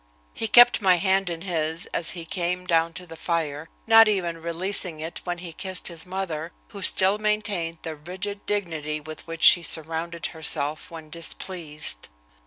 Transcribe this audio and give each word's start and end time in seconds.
He 0.33 0.47
kept 0.47 0.81
my 0.81 0.95
hand 0.95 1.29
in 1.29 1.41
his 1.41 1.85
as 1.93 2.09
he 2.17 2.25
came 2.25 2.65
down 2.65 2.93
to 2.93 3.05
the 3.05 3.15
fire, 3.15 3.69
not 3.85 4.07
even 4.07 4.41
releasing 4.41 4.99
it 4.99 5.21
when 5.25 5.37
he 5.37 5.53
kissed 5.53 5.89
his 5.89 6.07
mother, 6.07 6.51
who 6.69 6.81
still 6.81 7.19
maintained 7.19 7.77
the 7.83 7.95
rigid 7.95 8.43
dignity 8.47 8.99
with 8.99 9.27
which 9.27 9.43
she 9.43 9.61
surrounded 9.61 10.25
herself 10.33 10.89
when 10.89 11.11
displeased. 11.11 12.07